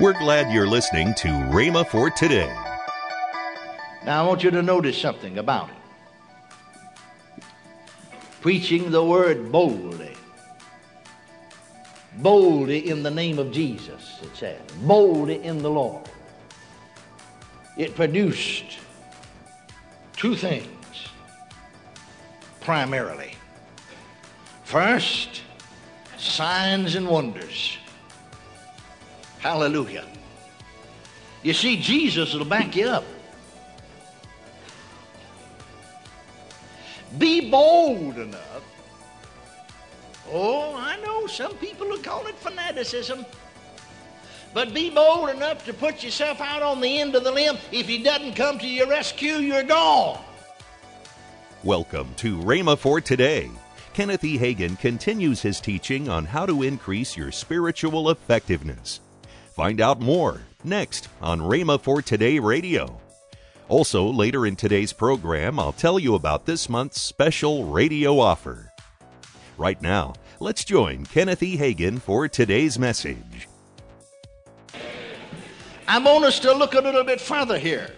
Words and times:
We're 0.00 0.16
glad 0.16 0.52
you're 0.52 0.68
listening 0.68 1.12
to 1.14 1.26
Rhema 1.26 1.84
for 1.84 2.08
today. 2.08 2.54
Now, 4.04 4.22
I 4.22 4.28
want 4.28 4.44
you 4.44 4.50
to 4.52 4.62
notice 4.62 4.96
something 4.96 5.38
about 5.38 5.70
it. 5.70 7.44
Preaching 8.40 8.92
the 8.92 9.02
word 9.02 9.50
boldly. 9.50 10.14
Boldly 12.18 12.88
in 12.88 13.02
the 13.02 13.10
name 13.10 13.40
of 13.40 13.50
Jesus, 13.50 14.20
it 14.22 14.36
said. 14.36 14.62
Boldly 14.82 15.42
in 15.42 15.62
the 15.62 15.70
Lord. 15.70 16.08
It 17.76 17.96
produced 17.96 18.78
two 20.16 20.36
things 20.36 21.08
primarily. 22.60 23.34
First, 24.62 25.42
signs 26.16 26.94
and 26.94 27.08
wonders. 27.08 27.78
Hallelujah. 29.38 30.04
You 31.42 31.54
see, 31.54 31.80
Jesus 31.80 32.34
will 32.34 32.44
back 32.44 32.74
you 32.74 32.88
up. 32.88 33.04
Be 37.16 37.48
bold 37.50 38.18
enough. 38.18 38.64
Oh, 40.30 40.74
I 40.76 41.00
know 41.00 41.26
some 41.26 41.54
people 41.54 41.86
will 41.86 41.98
call 41.98 42.26
it 42.26 42.34
fanaticism. 42.34 43.24
But 44.52 44.74
be 44.74 44.90
bold 44.90 45.30
enough 45.30 45.64
to 45.66 45.72
put 45.72 46.02
yourself 46.02 46.40
out 46.40 46.62
on 46.62 46.80
the 46.80 47.00
end 47.00 47.14
of 47.14 47.24
the 47.24 47.30
limb. 47.30 47.56
If 47.70 47.86
he 47.86 48.02
doesn't 48.02 48.34
come 48.34 48.58
to 48.58 48.66
your 48.66 48.88
rescue, 48.88 49.34
you're 49.34 49.62
gone. 49.62 50.22
Welcome 51.64 52.14
to 52.16 52.38
Rhema 52.38 52.76
for 52.76 53.00
today. 53.00 53.50
Kenneth 53.94 54.24
E. 54.24 54.38
Hagin 54.38 54.78
continues 54.78 55.42
his 55.42 55.60
teaching 55.60 56.08
on 56.08 56.24
how 56.24 56.46
to 56.46 56.62
increase 56.62 57.16
your 57.16 57.32
spiritual 57.32 58.10
effectiveness. 58.10 59.00
Find 59.58 59.80
out 59.80 60.00
more 60.00 60.42
next 60.62 61.08
on 61.20 61.40
Rhema 61.40 61.80
for 61.80 62.00
Today 62.00 62.38
Radio. 62.38 63.00
Also, 63.68 64.06
later 64.06 64.46
in 64.46 64.54
today's 64.54 64.92
program, 64.92 65.58
I'll 65.58 65.72
tell 65.72 65.98
you 65.98 66.14
about 66.14 66.46
this 66.46 66.68
month's 66.68 67.02
special 67.02 67.64
radio 67.64 68.20
offer. 68.20 68.72
Right 69.56 69.82
now, 69.82 70.14
let's 70.38 70.64
join 70.64 71.06
Kenneth 71.06 71.42
E. 71.42 71.56
Hagin 71.56 72.00
for 72.00 72.28
today's 72.28 72.78
message. 72.78 73.48
I 75.88 75.98
want 75.98 76.24
us 76.24 76.38
to 76.38 76.52
look 76.52 76.74
a 76.74 76.80
little 76.80 77.02
bit 77.02 77.20
further 77.20 77.58
here 77.58 77.90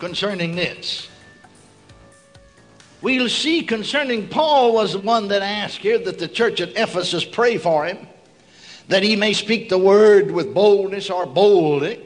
concerning 0.00 0.56
this. 0.56 1.08
We'll 3.00 3.28
see 3.28 3.62
concerning 3.62 4.26
Paul 4.26 4.74
was 4.74 4.94
the 4.94 4.98
one 4.98 5.28
that 5.28 5.42
asked 5.42 5.78
here 5.78 6.00
that 6.00 6.18
the 6.18 6.26
church 6.26 6.60
at 6.60 6.70
Ephesus 6.70 7.24
pray 7.24 7.58
for 7.58 7.86
him 7.86 8.08
that 8.88 9.02
he 9.02 9.16
may 9.16 9.32
speak 9.32 9.68
the 9.68 9.78
word 9.78 10.30
with 10.30 10.54
boldness 10.54 11.10
or 11.10 11.26
boldly. 11.26 12.00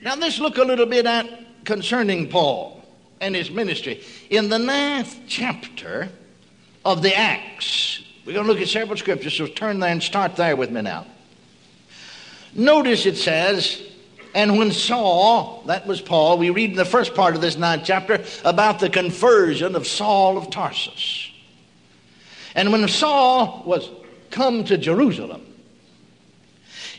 Now 0.00 0.14
let's 0.16 0.38
look 0.38 0.56
a 0.56 0.64
little 0.64 0.86
bit 0.86 1.06
at 1.06 1.64
concerning 1.64 2.28
Paul 2.28 2.82
and 3.20 3.34
his 3.34 3.50
ministry. 3.50 4.02
In 4.30 4.48
the 4.48 4.58
ninth 4.58 5.20
chapter 5.26 6.08
of 6.84 7.02
the 7.02 7.14
Acts, 7.14 8.02
we're 8.24 8.32
going 8.32 8.46
to 8.46 8.52
look 8.52 8.62
at 8.62 8.68
several 8.68 8.96
scriptures, 8.96 9.34
so 9.34 9.46
turn 9.46 9.80
there 9.80 9.90
and 9.90 10.02
start 10.02 10.36
there 10.36 10.56
with 10.56 10.70
me 10.70 10.82
now. 10.82 11.06
Notice 12.54 13.06
it 13.06 13.16
says, 13.16 13.82
and 14.34 14.58
when 14.58 14.70
Saul, 14.70 15.64
that 15.66 15.86
was 15.86 16.00
Paul, 16.00 16.38
we 16.38 16.50
read 16.50 16.70
in 16.70 16.76
the 16.76 16.84
first 16.84 17.14
part 17.14 17.34
of 17.34 17.40
this 17.40 17.56
ninth 17.56 17.82
chapter 17.84 18.24
about 18.44 18.78
the 18.78 18.88
conversion 18.88 19.74
of 19.74 19.86
Saul 19.86 20.38
of 20.38 20.50
Tarsus. 20.50 21.30
And 22.54 22.72
when 22.72 22.86
Saul 22.88 23.62
was 23.66 23.88
come 24.30 24.64
to 24.64 24.76
Jerusalem, 24.76 25.46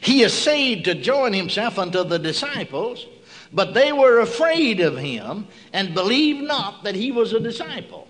he 0.02 0.24
essayed 0.24 0.86
to 0.86 0.96
join 0.96 1.34
himself 1.34 1.78
unto 1.78 2.04
the 2.04 2.18
disciples, 2.18 3.06
but 3.54 3.74
they 3.74 3.94
were 3.94 4.20
afraid 4.20 4.80
of 4.80 4.98
him 4.98 5.48
and 5.74 5.94
believed 5.94 6.42
not 6.42 6.84
that 6.84 6.96
he 6.96 7.12
was 7.12 7.34
a 7.34 7.40
disciple. 7.40 8.08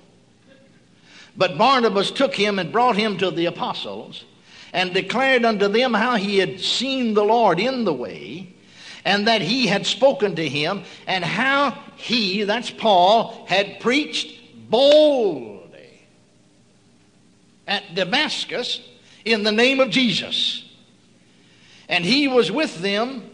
But 1.36 1.58
Barnabas 1.58 2.12
took 2.12 2.36
him 2.36 2.60
and 2.60 2.72
brought 2.72 2.96
him 2.96 3.18
to 3.18 3.32
the 3.32 3.46
apostles 3.46 4.24
and 4.74 4.94
declared 4.94 5.44
unto 5.44 5.68
them 5.68 5.94
how 5.94 6.16
he 6.16 6.38
had 6.38 6.60
seen 6.60 7.14
the 7.14 7.24
Lord 7.24 7.60
in 7.60 7.84
the 7.84 7.94
way 7.94 8.54
and 9.04 9.28
that 9.28 9.42
he 9.42 9.68
had 9.68 9.86
spoken 9.86 10.36
to 10.36 10.48
him 10.48 10.84
and 11.08 11.26
how 11.26 11.78
he, 11.96 12.44
that's 12.44 12.70
Paul, 12.70 13.46
had 13.48 13.80
preached 13.80 14.70
boldly 14.70 16.08
at 17.68 17.96
Damascus 17.96 18.80
in 19.26 19.44
the 19.44 19.52
name 19.52 19.80
of 19.80 19.90
Jesus. 19.90 20.64
And 21.90 22.06
he 22.06 22.28
was 22.28 22.52
with 22.52 22.82
them 22.82 23.30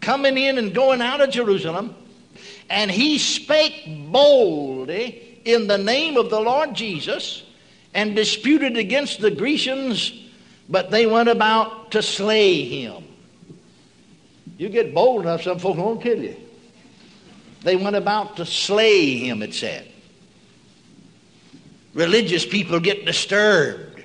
coming 0.00 0.36
in 0.36 0.58
and 0.58 0.74
going 0.74 1.00
out 1.00 1.20
of 1.20 1.30
Jerusalem. 1.30 1.94
And 2.68 2.90
he 2.90 3.18
spake 3.18 3.84
boldly 4.10 5.40
in 5.44 5.66
the 5.66 5.78
name 5.78 6.16
of 6.16 6.30
the 6.30 6.40
Lord 6.40 6.74
Jesus 6.74 7.42
and 7.94 8.14
disputed 8.14 8.76
against 8.76 9.20
the 9.20 9.30
Grecians, 9.30 10.12
but 10.68 10.90
they 10.90 11.06
went 11.06 11.28
about 11.28 11.92
to 11.92 12.02
slay 12.02 12.64
him. 12.64 13.04
You 14.58 14.68
get 14.68 14.92
bold 14.92 15.22
enough, 15.22 15.42
some 15.42 15.58
folks 15.58 15.78
won't 15.78 16.02
kill 16.02 16.22
you. 16.22 16.36
They 17.62 17.76
went 17.76 17.96
about 17.96 18.36
to 18.36 18.46
slay 18.46 19.16
him, 19.16 19.42
it 19.42 19.54
said. 19.54 19.88
Religious 21.94 22.44
people 22.44 22.78
get 22.78 23.06
disturbed 23.06 23.95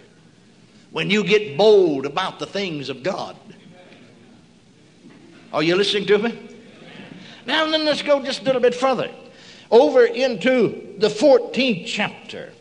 when 0.91 1.09
you 1.09 1.24
get 1.24 1.57
bold 1.57 2.06
about 2.06 2.40
the 2.40 2.46
things 2.46 2.90
of 2.90 3.03
God. 3.03 3.35
Are 5.53 5.63
you 5.63 5.75
listening 5.75 6.06
to 6.07 6.18
me? 6.18 6.50
Now, 7.46 7.66
then 7.69 7.85
let's 7.85 8.02
go 8.02 8.24
just 8.24 8.41
a 8.41 8.44
little 8.44 8.62
bit 8.62 8.75
further. 8.75 9.09
Over 9.69 10.06
into 10.06 10.96
the 10.97 11.07
14th 11.07 11.85
chapter 11.88 12.53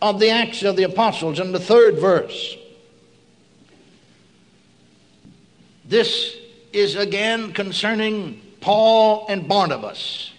of 0.00 0.20
the 0.20 0.30
Acts 0.30 0.62
of 0.62 0.76
the 0.76 0.84
Apostles 0.84 1.38
in 1.38 1.52
the 1.52 1.60
third 1.60 1.98
verse. 1.98 2.56
This 5.84 6.36
is 6.72 6.96
again 6.96 7.52
concerning 7.52 8.40
Paul 8.60 9.26
and 9.28 9.46
Barnabas. 9.46 10.32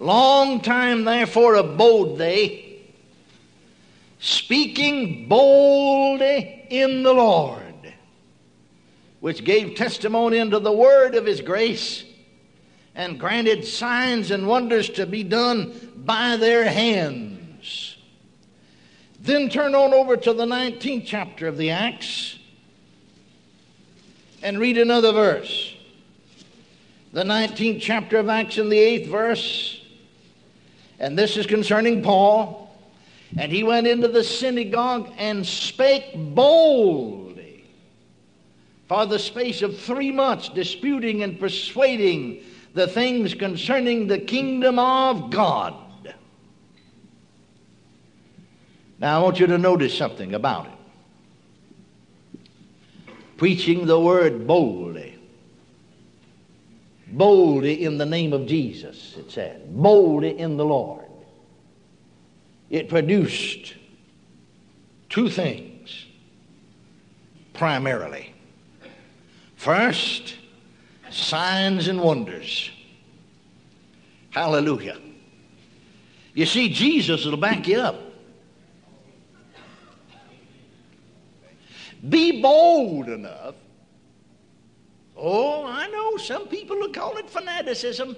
Long 0.00 0.60
time 0.60 1.04
therefore 1.04 1.54
abode 1.54 2.18
they, 2.18 2.63
speaking 4.24 5.28
boldly 5.28 6.66
in 6.70 7.02
the 7.02 7.12
Lord, 7.12 7.92
which 9.20 9.44
gave 9.44 9.74
testimony 9.74 10.40
unto 10.40 10.58
the 10.58 10.72
word 10.72 11.14
of 11.14 11.26
his 11.26 11.42
grace, 11.42 12.04
and 12.94 13.20
granted 13.20 13.66
signs 13.66 14.30
and 14.30 14.46
wonders 14.46 14.88
to 14.88 15.04
be 15.04 15.24
done 15.24 15.74
by 15.94 16.38
their 16.38 16.64
hands. 16.64 17.98
Then 19.20 19.50
turn 19.50 19.74
on 19.74 19.92
over 19.92 20.16
to 20.16 20.32
the 20.32 20.46
19th 20.46 21.04
chapter 21.04 21.46
of 21.46 21.58
the 21.58 21.70
Acts 21.70 22.38
and 24.42 24.58
read 24.58 24.78
another 24.78 25.12
verse. 25.12 25.74
The 27.12 27.24
19th 27.24 27.80
chapter 27.82 28.16
of 28.16 28.30
Acts 28.30 28.56
in 28.56 28.70
the 28.70 28.78
8th 28.78 29.08
verse. 29.08 29.82
And 30.98 31.18
this 31.18 31.36
is 31.36 31.44
concerning 31.44 32.02
Paul. 32.02 32.63
And 33.36 33.50
he 33.50 33.64
went 33.64 33.86
into 33.86 34.08
the 34.08 34.22
synagogue 34.22 35.10
and 35.18 35.44
spake 35.44 36.12
boldly 36.14 37.64
for 38.88 39.06
the 39.06 39.18
space 39.18 39.62
of 39.62 39.78
three 39.78 40.12
months, 40.12 40.48
disputing 40.48 41.22
and 41.22 41.38
persuading 41.38 42.42
the 42.74 42.86
things 42.86 43.34
concerning 43.34 44.06
the 44.06 44.18
kingdom 44.18 44.78
of 44.78 45.30
God. 45.30 45.74
Now, 48.98 49.18
I 49.18 49.22
want 49.22 49.40
you 49.40 49.46
to 49.48 49.58
notice 49.58 49.96
something 49.96 50.34
about 50.34 50.66
it 50.66 50.72
preaching 53.36 53.86
the 53.86 53.98
word 53.98 54.46
boldly. 54.46 55.18
Boldly 57.08 57.84
in 57.84 57.98
the 57.98 58.06
name 58.06 58.32
of 58.32 58.46
Jesus, 58.46 59.16
it 59.18 59.30
said. 59.30 59.74
Boldly 59.74 60.38
in 60.38 60.56
the 60.56 60.64
Lord. 60.64 61.03
It 62.70 62.88
produced 62.88 63.74
two 65.08 65.28
things 65.28 66.06
primarily. 67.52 68.34
First, 69.56 70.36
signs 71.10 71.88
and 71.88 72.00
wonders. 72.00 72.70
Hallelujah. 74.30 74.98
You 76.34 76.46
see, 76.46 76.68
Jesus 76.68 77.24
will 77.24 77.36
back 77.36 77.68
you 77.68 77.78
up. 77.78 78.00
Be 82.08 82.42
bold 82.42 83.08
enough. 83.08 83.54
Oh, 85.16 85.64
I 85.64 85.88
know 85.88 86.16
some 86.16 86.48
people 86.48 86.76
will 86.76 86.92
call 86.92 87.16
it 87.16 87.30
fanaticism. 87.30 88.16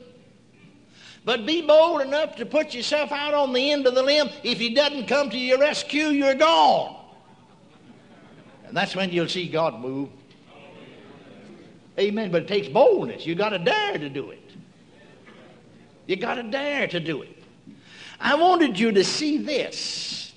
But 1.26 1.44
be 1.44 1.60
bold 1.60 2.02
enough 2.02 2.36
to 2.36 2.46
put 2.46 2.72
yourself 2.72 3.10
out 3.10 3.34
on 3.34 3.52
the 3.52 3.72
end 3.72 3.84
of 3.88 3.96
the 3.96 4.02
limb. 4.02 4.30
If 4.44 4.58
he 4.58 4.72
doesn't 4.72 5.08
come 5.08 5.28
to 5.28 5.36
your 5.36 5.58
rescue, 5.58 6.06
you're 6.06 6.36
gone. 6.36 7.04
And 8.64 8.76
that's 8.76 8.94
when 8.94 9.10
you'll 9.10 9.28
see 9.28 9.48
God 9.48 9.80
move. 9.80 10.08
Amen. 11.98 12.30
But 12.30 12.42
it 12.42 12.48
takes 12.48 12.68
boldness. 12.68 13.26
You 13.26 13.34
got 13.34 13.48
to 13.48 13.58
dare 13.58 13.98
to 13.98 14.08
do 14.08 14.30
it. 14.30 14.52
You 16.06 16.14
got 16.14 16.36
to 16.36 16.44
dare 16.44 16.86
to 16.86 17.00
do 17.00 17.22
it. 17.22 17.42
I 18.20 18.36
wanted 18.36 18.78
you 18.78 18.92
to 18.92 19.02
see 19.02 19.38
this. 19.38 20.32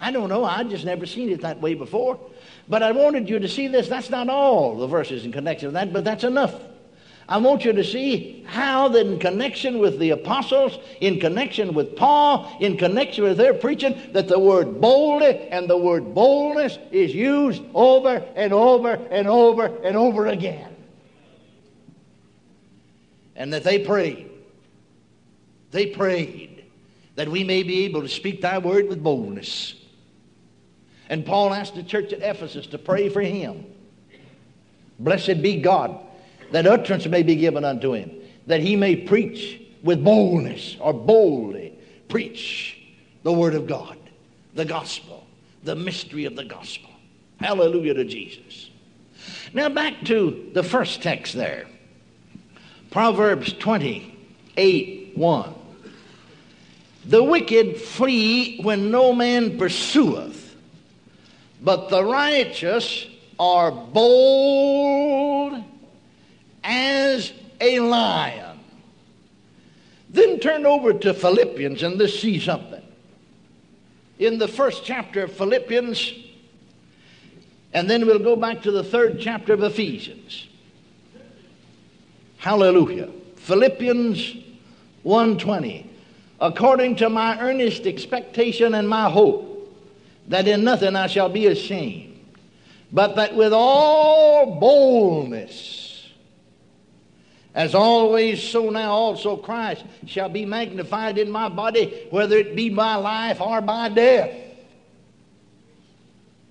I 0.00 0.12
don't 0.12 0.28
know. 0.28 0.44
I 0.44 0.62
just 0.62 0.84
never 0.84 1.04
seen 1.04 1.30
it 1.30 1.40
that 1.40 1.60
way 1.60 1.74
before. 1.74 2.20
But 2.68 2.84
I 2.84 2.92
wanted 2.92 3.28
you 3.28 3.40
to 3.40 3.48
see 3.48 3.66
this. 3.66 3.88
That's 3.88 4.08
not 4.08 4.28
all 4.28 4.76
the 4.76 4.86
verses 4.86 5.24
in 5.24 5.32
connection 5.32 5.66
with 5.66 5.74
that, 5.74 5.92
but 5.92 6.04
that's 6.04 6.22
enough. 6.22 6.54
I 7.30 7.36
want 7.36 7.64
you 7.64 7.72
to 7.72 7.84
see 7.84 8.44
how 8.48 8.92
in 8.92 9.20
connection 9.20 9.78
with 9.78 10.00
the 10.00 10.10
apostles, 10.10 10.76
in 11.00 11.20
connection 11.20 11.74
with 11.74 11.94
Paul, 11.94 12.50
in 12.58 12.76
connection 12.76 13.22
with 13.22 13.36
their 13.36 13.54
preaching, 13.54 13.96
that 14.12 14.26
the 14.26 14.38
word 14.38 14.80
boldly 14.80 15.48
and 15.48 15.70
the 15.70 15.76
word 15.76 16.12
boldness 16.12 16.76
is 16.90 17.14
used 17.14 17.62
over 17.72 18.24
and 18.34 18.52
over 18.52 18.94
and 18.94 19.28
over 19.28 19.66
and 19.66 19.96
over 19.96 20.26
again. 20.26 20.74
And 23.36 23.52
that 23.52 23.62
they 23.62 23.78
prayed. 23.78 24.28
They 25.70 25.86
prayed 25.86 26.64
that 27.14 27.28
we 27.28 27.44
may 27.44 27.62
be 27.62 27.84
able 27.84 28.02
to 28.02 28.08
speak 28.08 28.40
thy 28.40 28.58
word 28.58 28.88
with 28.88 29.04
boldness. 29.04 29.76
And 31.08 31.24
Paul 31.24 31.54
asked 31.54 31.76
the 31.76 31.84
church 31.84 32.12
at 32.12 32.22
Ephesus 32.22 32.66
to 32.68 32.78
pray 32.78 33.08
for 33.08 33.20
him. 33.20 33.66
Blessed 34.98 35.40
be 35.40 35.60
God, 35.60 36.06
that 36.50 36.66
utterance 36.66 37.06
may 37.06 37.22
be 37.22 37.36
given 37.36 37.64
unto 37.64 37.92
him, 37.92 38.10
that 38.46 38.60
he 38.60 38.76
may 38.76 38.96
preach 38.96 39.60
with 39.82 40.02
boldness 40.04 40.76
or 40.80 40.92
boldly 40.92 41.72
preach 42.08 42.76
the 43.22 43.32
word 43.32 43.54
of 43.54 43.66
God, 43.66 43.96
the 44.54 44.64
gospel, 44.64 45.26
the 45.62 45.76
mystery 45.76 46.24
of 46.24 46.36
the 46.36 46.44
gospel. 46.44 46.90
Hallelujah 47.38 47.94
to 47.94 48.04
Jesus. 48.04 48.70
Now 49.52 49.68
back 49.68 50.04
to 50.04 50.50
the 50.52 50.62
first 50.62 51.02
text 51.02 51.34
there. 51.34 51.66
Proverbs 52.90 53.52
28 53.54 55.12
1. 55.16 55.54
The 57.06 57.22
wicked 57.22 57.80
flee 57.80 58.60
when 58.62 58.90
no 58.90 59.12
man 59.12 59.56
pursueth, 59.56 60.54
but 61.62 61.88
the 61.88 62.04
righteous 62.04 63.06
are 63.38 63.70
bold 63.70 64.99
as 66.64 67.32
a 67.60 67.80
lion. 67.80 68.58
Then 70.08 70.40
turn 70.40 70.66
over 70.66 70.92
to 70.92 71.14
Philippians 71.14 71.82
and 71.82 71.96
let's 71.96 72.18
see 72.18 72.40
something. 72.40 72.82
In 74.18 74.38
the 74.38 74.48
first 74.48 74.84
chapter 74.84 75.24
of 75.24 75.32
Philippians, 75.32 76.12
and 77.72 77.88
then 77.88 78.06
we'll 78.06 78.18
go 78.18 78.36
back 78.36 78.62
to 78.62 78.70
the 78.70 78.82
third 78.82 79.18
chapter 79.20 79.52
of 79.52 79.62
Ephesians. 79.62 80.48
Hallelujah. 82.38 83.10
Philippians 83.36 84.36
1:20 85.04 85.90
according 86.40 86.96
to 86.96 87.10
my 87.10 87.38
earnest 87.38 87.86
expectation 87.86 88.74
and 88.74 88.88
my 88.88 89.10
hope, 89.10 89.46
that 90.28 90.48
in 90.48 90.64
nothing 90.64 90.96
I 90.96 91.06
shall 91.06 91.28
be 91.28 91.46
ashamed, 91.46 92.18
but 92.92 93.16
that 93.16 93.34
with 93.34 93.52
all 93.52 94.58
boldness, 94.58 95.89
as 97.54 97.74
always, 97.74 98.42
so 98.42 98.70
now 98.70 98.92
also 98.92 99.36
Christ 99.36 99.84
shall 100.06 100.28
be 100.28 100.44
magnified 100.44 101.18
in 101.18 101.30
my 101.30 101.48
body, 101.48 102.06
whether 102.10 102.36
it 102.36 102.54
be 102.54 102.68
by 102.68 102.94
life 102.94 103.40
or 103.40 103.60
by 103.60 103.88
death. 103.88 104.30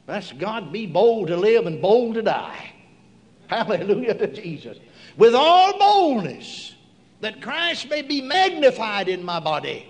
That's 0.06 0.31
God 0.34 0.72
be 0.74 0.88
bold 0.88 1.28
to 1.28 1.38
live 1.38 1.68
and 1.68 1.81
bold 1.81 2.16
to 2.16 2.22
die. 2.22 2.74
Hallelujah 3.48 4.16
to 4.16 4.28
Jesus. 4.28 4.78
With 5.18 5.36
all 5.36 5.78
boldness 5.78 6.74
that 7.22 7.42
Christ 7.42 7.90
may 7.90 8.02
be 8.02 8.22
magnified 8.22 9.07
in 9.07 9.24
my 9.24 9.40
body, 9.40 9.90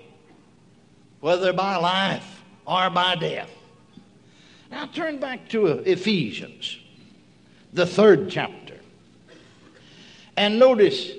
whether 1.22 1.54
by 1.54 1.78
life 1.78 2.44
or 2.66 2.90
by 2.90 3.16
death. 3.16 3.50
Now 4.70 4.86
turn 4.86 5.20
back 5.20 5.50
to 5.50 5.68
Ephesians, 5.68 6.80
the 7.74 7.86
third 7.86 8.30
chapter, 8.30 8.69
and 10.40 10.58
notice 10.58 11.12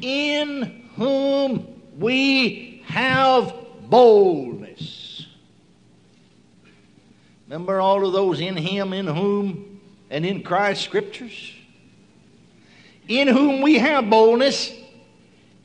in 0.00 0.88
whom 0.96 1.80
we 1.96 2.82
have 2.86 3.54
boldness. 3.88 5.28
Remember 7.46 7.80
all 7.80 8.04
of 8.04 8.12
those 8.12 8.40
in 8.40 8.56
Him, 8.56 8.92
in 8.92 9.06
whom, 9.06 9.80
and 10.10 10.26
in 10.26 10.42
Christ 10.42 10.82
scriptures? 10.82 11.52
In 13.06 13.28
whom 13.28 13.62
we 13.62 13.78
have 13.78 14.10
boldness 14.10 14.72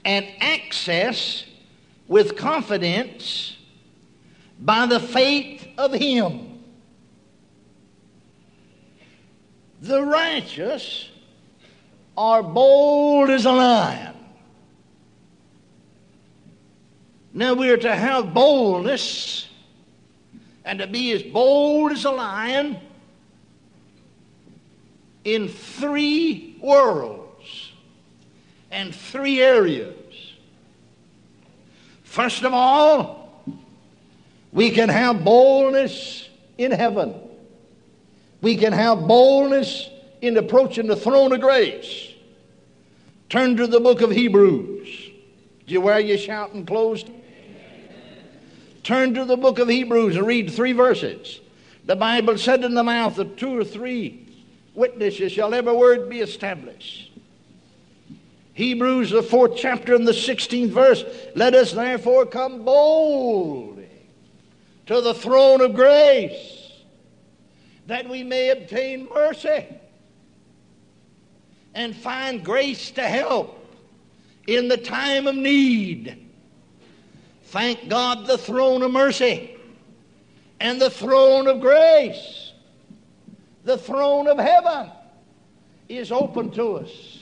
and 0.04 0.28
access 0.40 1.46
with 2.08 2.38
confidence 2.38 3.58
by 4.60 4.86
the 4.86 5.00
faith 5.00 5.68
of 5.80 5.94
Him. 5.94 6.60
The 9.82 10.04
righteous 10.04 11.10
are 12.18 12.42
bold 12.44 13.30
as 13.30 13.46
a 13.46 13.52
lion. 13.52 14.16
Now 17.34 17.54
we 17.54 17.70
are 17.70 17.78
to 17.78 17.94
have 17.96 18.34
boldness 18.34 19.48
and 20.64 20.80
to 20.80 20.88
be 20.88 21.12
as 21.12 21.22
bold 21.22 21.92
as 21.92 22.06
a 22.06 22.12
lion 22.12 22.78
in 25.26 25.50
three 25.50 26.58
worlds 26.62 27.72
and 28.72 28.96
three 28.96 29.42
areas. 29.42 29.94
First 32.04 32.44
of 32.44 32.54
all, 32.54 33.44
we 34.54 34.72
can 34.72 34.88
have 34.88 35.26
boldness 35.26 36.30
in 36.58 36.72
heaven. 36.72 37.14
We 38.42 38.56
can 38.56 38.72
have 38.72 39.06
boldness 39.08 39.90
in 40.26 40.38
approaching 40.38 40.88
the 40.88 40.96
throne 40.96 41.32
of 41.34 41.42
grace. 41.42 42.14
Turn 43.30 43.58
to 43.58 43.68
the 43.68 43.80
book 43.80 44.02
of 44.02 44.12
Hebrews. 44.12 44.88
Do 45.68 45.74
you 45.74 45.82
wear 45.82 46.00
your 46.00 46.18
shouting 46.18 46.66
closed? 46.66 47.10
Turn 48.84 49.16
to 49.16 49.26
the 49.26 49.38
book 49.38 49.58
of 49.58 49.68
Hebrews 49.68 50.16
and 50.16 50.28
read 50.28 50.52
three 50.52 50.74
verses. 50.74 51.40
The 51.86 51.96
Bible 51.96 52.38
said, 52.38 52.64
In 52.64 52.76
the 52.76 52.84
mouth 52.84 53.18
of 53.18 53.36
two 53.36 53.58
or 53.58 53.64
three 53.64 54.28
witnesses 54.76 55.32
shall 55.32 55.54
every 55.54 55.74
word 55.74 56.10
be 56.10 56.20
established. 56.20 57.12
Hebrews, 58.54 59.10
the 59.10 59.24
fourth 59.24 59.58
chapter 59.58 59.96
and 59.96 60.08
the 60.08 60.14
16th 60.14 60.70
verse. 60.70 61.04
Let 61.36 61.56
us 61.56 61.74
therefore 61.74 62.26
come 62.26 62.64
boldly 62.64 63.90
to 64.86 65.02
the 65.02 65.14
throne 65.14 65.62
of 65.62 65.74
grace 65.74 66.72
that 67.88 68.08
we 68.08 68.24
may 68.24 68.50
obtain 68.50 69.08
mercy 69.14 69.66
and 71.76 71.96
find 71.96 72.44
grace 72.44 72.90
to 72.92 73.04
help 73.04 73.62
in 74.48 74.68
the 74.68 74.78
time 74.78 75.28
of 75.28 75.36
need. 75.36 76.26
Thank 77.44 77.90
God, 77.90 78.26
the 78.26 78.38
throne 78.38 78.82
of 78.82 78.92
mercy 78.92 79.56
and 80.60 80.82
the 80.82 80.90
throne 80.90 81.48
of 81.48 81.60
grace, 81.60 82.54
the 83.64 83.78
throne 83.78 84.28
of 84.28 84.38
heaven 84.38 84.90
is 85.90 86.12
open 86.12 86.50
to 86.52 86.78
us. 86.78 87.20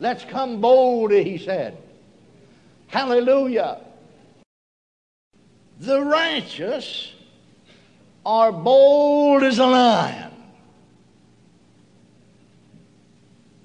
Let's 0.00 0.24
come 0.24 0.60
boldly, 0.60 1.24
he 1.24 1.38
said. 1.38 1.76
Hallelujah. 2.88 3.80
The 5.80 6.00
righteous 6.00 7.12
are 8.24 8.52
bold 8.52 9.42
as 9.42 9.58
a 9.58 9.66
lion. 9.66 10.25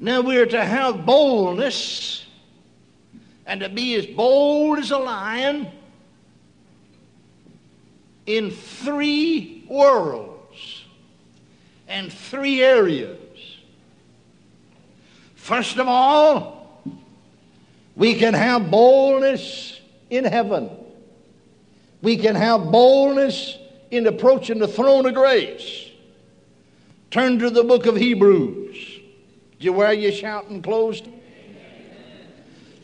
Now 0.03 0.21
we're 0.21 0.47
to 0.47 0.65
have 0.65 1.05
boldness 1.05 2.25
and 3.45 3.61
to 3.61 3.69
be 3.69 3.93
as 3.93 4.07
bold 4.07 4.79
as 4.79 4.89
a 4.89 4.97
lion 4.97 5.67
in 8.25 8.49
three 8.49 9.63
worlds 9.69 10.85
and 11.87 12.11
three 12.11 12.63
areas. 12.63 13.19
First 15.35 15.77
of 15.77 15.87
all, 15.87 16.81
we 17.95 18.15
can 18.15 18.33
have 18.33 18.71
boldness 18.71 19.79
in 20.09 20.25
heaven. 20.25 20.71
We 22.01 22.17
can 22.17 22.33
have 22.33 22.71
boldness 22.71 23.55
in 23.91 24.07
approaching 24.07 24.57
the 24.57 24.67
throne 24.67 25.05
of 25.05 25.13
grace. 25.13 25.91
Turn 27.11 27.37
to 27.37 27.51
the 27.51 27.63
book 27.63 27.85
of 27.85 27.95
Hebrews. 27.95 28.90
You 29.63 29.73
wear 29.73 29.93
your 29.93 30.11
shouting 30.11 30.61
closed? 30.61 31.07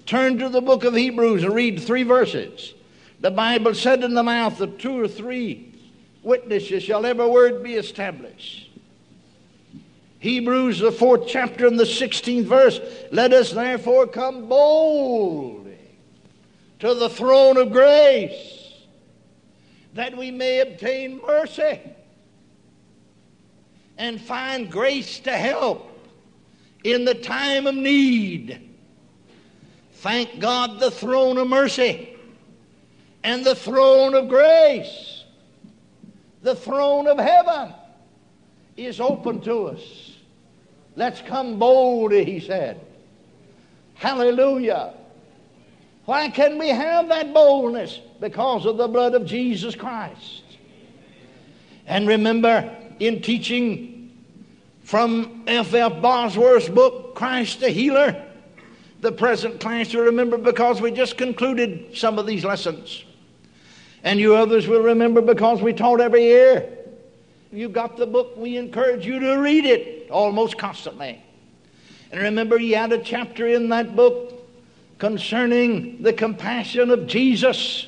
Turn 0.06 0.38
to 0.40 0.50
the 0.50 0.62
book 0.62 0.84
of 0.84 0.96
Hebrews 0.96 1.44
and 1.44 1.54
read 1.54 1.82
three 1.82 2.04
verses. 2.04 2.74
The 3.20 3.32
Bible 3.32 3.74
said, 3.74 4.04
In 4.04 4.14
the 4.14 4.24
mouth 4.24 4.62
of 4.62 4.78
two 4.78 5.00
or 5.00 5.08
three 5.08 5.74
witnesses 6.24 6.84
shall 6.84 7.06
every 7.06 7.28
word 7.28 7.64
be 7.64 7.74
established. 7.74 8.70
Hebrews, 10.20 10.80
the 10.80 10.92
fourth 10.92 11.28
chapter 11.28 11.68
and 11.68 11.80
the 11.80 11.84
16th 11.84 12.46
verse. 12.46 12.80
Let 13.12 13.34
us 13.34 13.52
therefore 13.52 14.08
come 14.08 14.48
boldly 14.48 15.78
to 16.80 16.94
the 16.94 17.10
throne 17.10 17.58
of 17.58 17.72
grace 17.72 18.74
that 19.94 20.16
we 20.16 20.32
may 20.32 20.60
obtain 20.60 21.20
mercy 21.26 21.80
and 23.98 24.22
find 24.22 24.72
grace 24.72 25.20
to 25.22 25.32
help 25.32 25.87
in 26.88 27.04
the 27.04 27.14
time 27.14 27.68
of 27.68 27.76
need. 27.76 28.62
Thank 29.96 30.40
God, 30.40 30.80
the 30.80 30.90
throne 30.90 31.38
of 31.38 31.48
mercy 31.48 32.16
and 33.26 33.44
the 33.44 33.56
throne 33.56 34.14
of 34.14 34.30
grace, 34.30 35.26
the 36.44 36.56
throne 36.56 37.08
of 37.08 37.18
heaven 37.18 37.74
is 38.78 39.02
open 39.02 39.42
to 39.42 39.68
us. 39.68 40.14
Let's 40.96 41.22
come 41.22 41.60
boldly, 41.60 42.24
he 42.24 42.40
said. 42.40 42.80
Hallelujah. 43.96 44.94
Why 46.06 46.30
can 46.30 46.58
we 46.58 46.70
have 46.70 47.10
that 47.10 47.34
boldness? 47.34 48.00
Because 48.22 48.66
of 48.66 48.78
the 48.78 48.88
blood 48.88 49.14
of 49.14 49.26
Jesus 49.26 49.76
Christ. 49.76 50.44
And 51.86 52.08
remember, 52.08 52.74
in 53.00 53.22
teaching 53.22 53.97
from 54.88 55.44
F. 55.48 55.74
F. 55.74 56.02
Bosworth's 56.02 56.70
book, 56.70 57.14
Christ 57.14 57.60
the 57.60 57.70
Healer, 57.70 58.24
the 59.02 59.12
present 59.12 59.60
class 59.60 59.94
will 59.94 60.04
remember 60.04 60.38
because 60.38 60.80
we 60.80 60.92
just 60.92 61.18
concluded 61.18 61.90
some 61.94 62.18
of 62.18 62.26
these 62.26 62.46
lessons. 62.46 63.04
And 64.06 64.18
you 64.18 64.38
others 64.38 64.66
will 64.66 64.82
remember 64.82 65.20
because 65.20 65.62
we 65.62 65.74
taught 65.74 66.00
every 66.00 66.24
year. 66.24 66.70
You 67.52 67.68
got 67.68 67.98
the 67.98 68.08
book, 68.08 68.38
we 68.38 68.56
encourage 68.56 69.06
you 69.06 69.20
to 69.20 69.36
read 69.36 69.66
it 69.66 70.10
almost 70.10 70.58
constantly. 70.58 71.22
And 72.14 72.22
remember, 72.22 72.58
he 72.58 72.72
had 72.72 72.94
a 72.94 73.04
chapter 73.04 73.46
in 73.46 73.68
that 73.68 73.94
book 73.94 74.48
concerning 75.00 76.02
the 76.02 76.14
compassion 76.14 76.92
of 76.92 77.08
Jesus. 77.08 77.88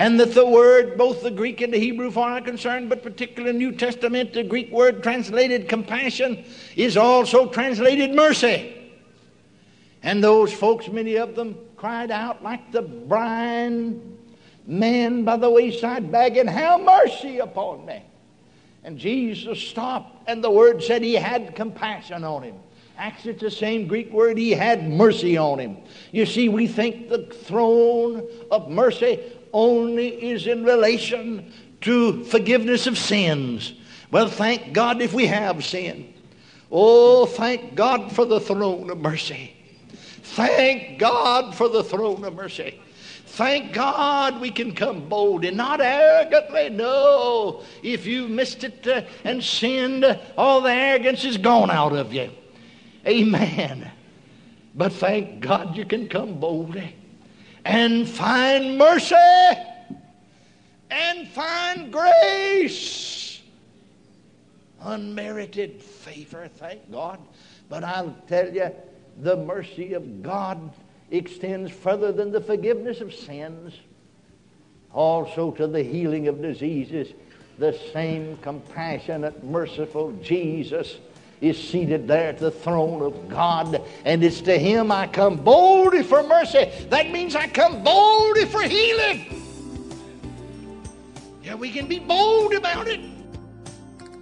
And 0.00 0.18
that 0.18 0.32
the 0.32 0.46
word, 0.46 0.96
both 0.96 1.22
the 1.22 1.30
Greek 1.30 1.60
and 1.60 1.70
the 1.70 1.78
Hebrew 1.78 2.10
for 2.10 2.26
are 2.26 2.40
concerned, 2.40 2.88
but 2.88 3.02
particularly 3.02 3.58
New 3.58 3.72
Testament, 3.72 4.32
the 4.32 4.42
Greek 4.42 4.70
word 4.72 5.02
translated 5.02 5.68
compassion 5.68 6.42
is 6.74 6.96
also 6.96 7.50
translated 7.50 8.14
mercy. 8.14 8.74
And 10.02 10.24
those 10.24 10.54
folks, 10.54 10.88
many 10.88 11.16
of 11.16 11.34
them, 11.34 11.54
cried 11.76 12.10
out 12.10 12.42
like 12.42 12.72
the 12.72 12.80
blind 12.80 14.16
man 14.66 15.22
by 15.22 15.36
the 15.36 15.50
wayside 15.50 16.10
begging, 16.10 16.46
Have 16.46 16.80
mercy 16.80 17.40
upon 17.40 17.84
me. 17.84 18.02
And 18.84 18.96
Jesus 18.96 19.60
stopped, 19.60 20.16
and 20.26 20.42
the 20.42 20.50
word 20.50 20.82
said 20.82 21.02
he 21.02 21.12
had 21.12 21.54
compassion 21.54 22.24
on 22.24 22.42
him. 22.42 22.54
Actually, 22.96 23.32
it's 23.32 23.42
the 23.42 23.50
same 23.50 23.86
Greek 23.86 24.10
word, 24.12 24.38
he 24.38 24.52
had 24.52 24.88
mercy 24.90 25.36
on 25.36 25.58
him. 25.58 25.76
You 26.10 26.24
see, 26.24 26.48
we 26.48 26.66
think 26.66 27.10
the 27.10 27.26
throne 27.26 28.26
of 28.50 28.70
mercy 28.70 29.20
only 29.52 30.08
is 30.30 30.46
in 30.46 30.64
relation 30.64 31.52
to 31.82 32.24
forgiveness 32.24 32.86
of 32.86 32.98
sins. 32.98 33.74
Well, 34.10 34.28
thank 34.28 34.72
God 34.72 35.00
if 35.00 35.12
we 35.12 35.26
have 35.26 35.64
sin. 35.64 36.12
Oh, 36.70 37.26
thank 37.26 37.74
God 37.74 38.12
for 38.12 38.24
the 38.24 38.40
throne 38.40 38.90
of 38.90 38.98
mercy. 38.98 39.52
Thank 40.22 40.98
God 40.98 41.54
for 41.54 41.68
the 41.68 41.82
throne 41.82 42.24
of 42.24 42.34
mercy. 42.34 42.80
Thank 43.26 43.72
God 43.72 44.40
we 44.40 44.50
can 44.50 44.74
come 44.74 45.08
boldly, 45.08 45.50
not 45.50 45.80
arrogantly. 45.80 46.68
No, 46.68 47.62
if 47.82 48.04
you 48.04 48.28
missed 48.28 48.64
it 48.64 48.86
uh, 48.86 49.02
and 49.24 49.42
sinned, 49.42 50.04
all 50.36 50.60
the 50.60 50.72
arrogance 50.72 51.24
is 51.24 51.38
gone 51.38 51.70
out 51.70 51.92
of 51.92 52.12
you. 52.12 52.30
Amen. 53.06 53.90
But 54.74 54.92
thank 54.92 55.40
God 55.40 55.76
you 55.76 55.84
can 55.84 56.08
come 56.08 56.38
boldly 56.38 56.96
and 57.64 58.08
find 58.08 58.78
mercy 58.78 59.14
and 60.90 61.28
find 61.28 61.92
grace. 61.92 63.42
Unmerited 64.82 65.80
favor, 65.80 66.48
thank 66.56 66.90
God. 66.90 67.18
But 67.68 67.84
I'll 67.84 68.16
tell 68.26 68.52
you, 68.52 68.70
the 69.18 69.36
mercy 69.36 69.92
of 69.92 70.22
God 70.22 70.72
extends 71.10 71.70
further 71.70 72.12
than 72.12 72.32
the 72.32 72.40
forgiveness 72.40 73.00
of 73.00 73.14
sins, 73.14 73.74
also 74.92 75.50
to 75.52 75.66
the 75.66 75.82
healing 75.82 76.28
of 76.28 76.40
diseases. 76.40 77.12
The 77.58 77.78
same 77.92 78.38
compassionate, 78.38 79.44
merciful 79.44 80.12
Jesus 80.22 80.96
is 81.40 81.56
seated 81.56 82.06
there 82.06 82.28
at 82.28 82.38
the 82.38 82.50
throne 82.50 83.00
of 83.00 83.28
God, 83.28 83.82
and 84.04 84.22
it's 84.22 84.42
to 84.42 84.58
Him 84.58 84.92
I 84.92 85.06
come 85.06 85.36
boldly 85.36 86.02
for 86.02 86.22
mercy. 86.22 86.70
That 86.90 87.10
means 87.10 87.34
I 87.34 87.46
come 87.46 87.82
boldly 87.82 88.44
for 88.44 88.62
healing. 88.62 89.42
Yeah, 91.42 91.54
we 91.54 91.70
can 91.70 91.86
be 91.86 91.98
bold 91.98 92.52
about 92.52 92.88
it. 92.88 93.00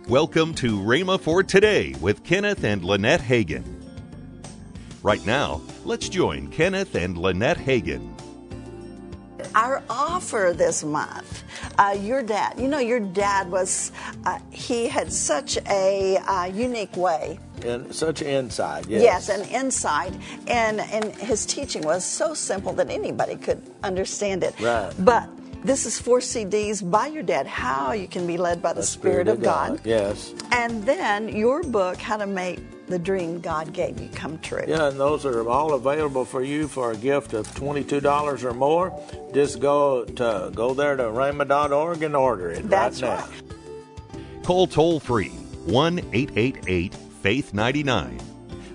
Welcome 0.06 0.54
to 0.54 0.78
Rhema 0.78 1.20
for 1.20 1.42
Today 1.42 1.94
with 2.00 2.22
Kenneth 2.22 2.62
and 2.62 2.84
Lynette 2.84 3.20
Hagin. 3.20 3.64
Right 5.02 5.25
now, 5.26 5.60
let's 5.84 6.08
join 6.08 6.48
Kenneth 6.48 6.94
and 6.94 7.18
Lynette 7.18 7.58
Hagin. 7.58 8.14
Our 9.56 9.82
offer 9.90 10.54
this 10.56 10.84
month, 10.84 11.42
uh, 11.78 11.97
your 12.00 12.23
dad, 12.23 12.58
you 12.58 12.68
know, 12.68 12.78
your 12.78 13.00
dad 13.00 13.50
was, 13.50 13.92
uh, 14.26 14.38
he 14.50 14.88
had 14.88 15.12
such 15.12 15.58
a 15.68 16.16
uh, 16.26 16.44
unique 16.47 16.97
way. 16.97 17.38
And 17.64 17.94
such 17.94 18.23
insight, 18.23 18.87
yes. 18.88 19.02
Yes, 19.02 19.28
an 19.28 19.49
insight. 19.49 20.12
And, 20.47 20.80
and 20.80 21.14
his 21.14 21.47
teaching 21.47 21.82
was 21.82 22.04
so 22.04 22.35
simple 22.35 22.73
that 22.75 22.90
anybody 22.90 23.37
could 23.37 23.62
understand 23.82 24.44
it. 24.44 24.58
Right. 24.61 24.92
But 24.99 25.28
this 25.64 25.87
is 25.87 25.99
four 25.99 26.20
CDs 26.20 26.88
by 26.88 27.08
your 27.08 27.23
dad, 27.23 27.47
How 27.47 27.92
You 27.92 28.06
Can 28.06 28.26
Be 28.26 28.37
Led 28.37 28.62
by 28.62 28.73
the, 28.73 28.80
The 28.80 28.87
Spirit, 28.87 29.28
of 29.28 29.42
God. 29.42 29.80
Yes. 29.85 30.35
And 30.52 30.85
then 30.85 31.28
your 31.28 31.62
book, 31.62 31.97
How 31.99 32.16
to 32.16 32.26
Make 32.26 32.61
the 32.88 32.99
Dream 32.99 33.40
God 33.40 33.73
Gave 33.73 34.00
You 34.00 34.09
Come 34.11 34.38
True. 34.38 34.64
Yeah, 34.66 34.88
and 34.88 34.99
those 34.99 35.25
are 35.26 35.49
all 35.49 35.75
available 35.75 36.25
for 36.25 36.42
you 36.42 36.68
for 36.68 36.92
a 36.92 36.97
gift 36.97 37.33
of 37.35 37.52
twenty-two 37.54 38.00
dollars 38.00 38.45
or 38.45 38.52
more. 38.54 38.99
Just 39.35 39.61
go 39.61 40.04
to 40.04 40.50
go 40.54 40.75
there 40.75 40.97
to 40.97 41.04
rhema.org 41.04 42.02
and 42.02 42.16
order 42.16 42.50
it 42.50 42.68
That's 42.68 43.02
right 43.02 43.18
now. 43.18 43.26
right. 43.26 44.45
Call 44.45 44.66
toll 44.66 44.99
free 45.00 45.28
1 45.28 45.99
888 46.12 46.95
Faith 46.95 47.52
99. 47.52 48.18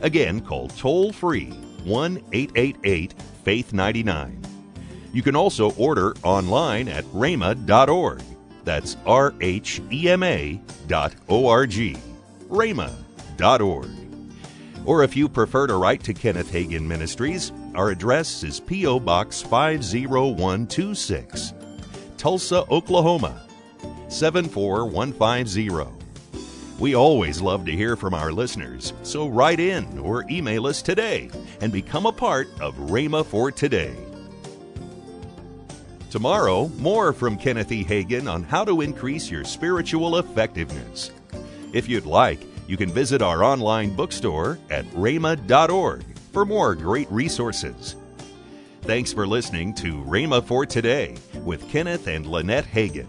Again, 0.01 0.41
call 0.41 0.67
toll 0.67 1.11
free 1.11 1.49
1 1.85 2.17
888 2.31 3.13
Faith 3.43 3.73
99. 3.73 4.39
You 5.11 5.21
can 5.23 5.35
also 5.35 5.71
order 5.73 6.15
online 6.23 6.87
at 6.87 7.03
rhema.org. 7.05 8.21
That's 8.63 8.97
R 9.05 9.33
H 9.41 9.81
E 9.91 10.09
M 10.09 10.23
A 10.23 10.61
dot 10.87 11.13
O 11.29 11.47
R 11.47 11.65
G. 11.67 11.97
rhema.org. 12.49 13.89
Or 14.85 15.03
if 15.03 15.15
you 15.15 15.29
prefer 15.29 15.67
to 15.67 15.75
write 15.75 16.03
to 16.03 16.13
Kenneth 16.13 16.51
Hagin 16.51 16.85
Ministries, 16.85 17.53
our 17.73 17.89
address 17.89 18.43
is 18.43 18.59
P.O. 18.59 18.99
Box 18.99 19.41
50126, 19.41 21.53
Tulsa, 22.17 22.65
Oklahoma 22.69 23.41
74150. 24.09 25.69
We 26.79 26.95
always 26.95 27.39
love 27.39 27.65
to 27.65 27.71
hear 27.71 27.95
from 27.95 28.13
our 28.13 28.33
listeners, 28.33 28.91
so 29.03 29.27
write 29.27 29.61
in 29.61 29.99
or 29.99 30.25
email 30.29 30.67
us 30.67 30.81
today 30.81 31.29
and 31.61 31.71
become 31.71 32.05
a 32.05 32.11
part 32.11 32.49
of 32.59 32.75
Rhema 32.75 33.25
for 33.25 33.51
Today. 33.51 33.95
Tomorrow, 36.09 36.67
more 36.77 37.13
from 37.13 37.37
Kenneth 37.37 37.71
E. 37.71 37.85
Hagin 37.85 38.29
on 38.31 38.43
how 38.43 38.65
to 38.65 38.81
increase 38.81 39.31
your 39.31 39.45
spiritual 39.45 40.17
effectiveness. 40.17 41.11
If 41.71 41.87
you'd 41.87 42.05
like, 42.05 42.41
you 42.67 42.77
can 42.77 42.89
visit 42.89 43.21
our 43.21 43.43
online 43.43 43.95
bookstore 43.95 44.59
at 44.69 44.85
rhema.org 44.91 46.03
for 46.31 46.45
more 46.45 46.75
great 46.75 47.11
resources. 47.11 47.95
Thanks 48.81 49.13
for 49.13 49.25
listening 49.25 49.73
to 49.75 50.01
Rhema 50.03 50.43
for 50.43 50.65
Today 50.65 51.15
with 51.43 51.69
Kenneth 51.69 52.07
and 52.07 52.25
Lynette 52.25 52.65
Hagin. 52.65 53.07